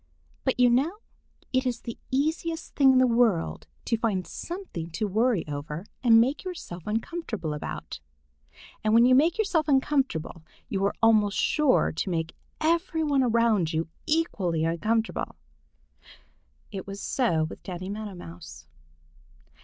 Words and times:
But 0.45 0.59
you 0.59 0.71
know 0.71 0.97
it 1.53 1.63
is 1.67 1.81
the 1.81 1.99
easiest 2.09 2.73
thing 2.75 2.91
in 2.93 2.97
the 2.97 3.05
world 3.05 3.67
to 3.85 3.99
find 3.99 4.25
something 4.25 4.89
to 4.89 5.07
worry 5.07 5.47
over 5.47 5.85
and 6.03 6.19
make 6.19 6.43
yourself 6.43 6.87
uncomfortable 6.87 7.53
about. 7.53 7.99
And 8.83 8.95
when 8.95 9.05
you 9.05 9.13
make 9.13 9.37
yourself 9.37 9.67
uncomfortable, 9.67 10.41
you 10.69 10.83
are 10.85 10.95
almost 11.03 11.37
sure 11.37 11.91
to 11.91 12.09
make 12.09 12.35
every 12.59 13.03
one 13.03 13.21
around 13.21 13.73
you 13.73 13.89
equally 14.07 14.65
uncomfortable. 14.65 15.35
It 16.71 16.87
was 16.87 16.99
so 16.99 17.43
with 17.43 17.61
Danny 17.61 17.87
Meadow 17.91 18.15
Mouse. 18.15 18.65